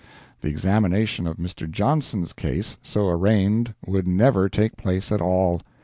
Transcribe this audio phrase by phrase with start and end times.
[0.41, 1.69] The examination of Mr.
[1.69, 5.61] Johnson's case, so arraigned would never take place at all.